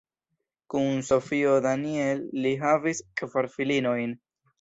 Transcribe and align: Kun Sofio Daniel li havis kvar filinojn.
Kun 0.73 1.01
Sofio 1.09 1.51
Daniel 1.65 2.23
li 2.45 2.53
havis 2.63 3.03
kvar 3.21 3.49
filinojn. 3.57 4.17